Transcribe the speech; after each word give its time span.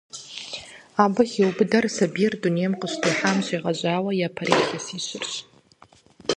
Абы 1.03 1.23
хиубыдэр 1.31 1.85
сабийр 1.95 2.33
дунейм 2.41 2.73
къыщытехьам 2.79 3.37
щегъэжьауэ 3.45 4.11
япэрей 4.27 4.61
илъэсищырщ. 4.63 5.33